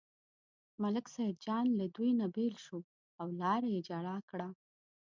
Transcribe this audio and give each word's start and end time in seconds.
ملک 0.81 1.05
سیدجان 1.15 1.65
له 1.79 1.85
دوی 1.95 2.11
نه 2.19 2.27
بېل 2.35 2.55
شو 2.65 2.79
او 3.21 3.27
لاره 3.41 3.67
یې 3.75 3.81
جلا 3.89 4.17
کړه. 4.29 4.49